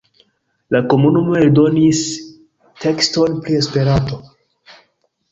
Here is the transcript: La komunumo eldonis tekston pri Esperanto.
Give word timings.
La 0.75 0.79
komunumo 0.93 1.35
eldonis 1.41 1.99
tekston 2.85 3.35
pri 3.43 3.59
Esperanto. 3.59 4.19